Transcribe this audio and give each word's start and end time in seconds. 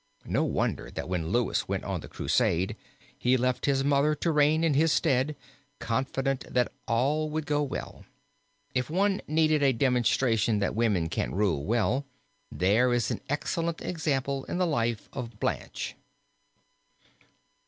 No 0.25 0.43
wonder 0.45 0.89
that 0.89 1.07
when 1.07 1.27
Louis 1.31 1.67
went 1.67 1.83
on 1.83 1.99
the 1.99 2.07
Crusade, 2.07 2.75
he 3.19 3.37
left 3.37 3.67
his 3.67 3.83
mother 3.83 4.15
to 4.15 4.31
reign 4.31 4.63
in 4.63 4.73
his 4.73 4.91
stead 4.91 5.35
confident 5.77 6.43
that 6.51 6.71
all 6.87 7.29
would 7.29 7.45
go 7.45 7.61
well. 7.61 8.05
If 8.73 8.89
one 8.89 9.21
needed 9.27 9.61
a 9.61 9.73
demonstration 9.73 10.57
that 10.57 10.73
women 10.73 11.07
can 11.07 11.35
rule 11.35 11.65
well 11.65 12.07
there 12.51 12.91
is 12.95 13.11
an 13.11 13.21
excellent 13.29 13.83
example 13.83 14.43
in 14.45 14.57
the 14.57 14.65
life 14.65 15.07
of 15.13 15.39
Blanche. 15.39 15.95